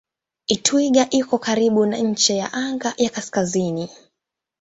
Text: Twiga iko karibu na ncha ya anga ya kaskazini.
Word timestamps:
Twiga 0.65 1.03
iko 1.19 1.35
karibu 1.45 1.81
na 1.85 1.97
ncha 2.09 2.33
ya 2.41 2.47
anga 2.63 2.89
ya 2.97 3.09
kaskazini. 3.15 3.85